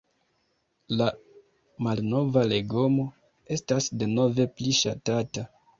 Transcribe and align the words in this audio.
La 1.01 1.09
„malnova 1.89 2.47
legomo“ 2.55 3.07
estas 3.59 3.95
denove 4.05 4.53
pli 4.59 4.79
ŝatata. 4.85 5.51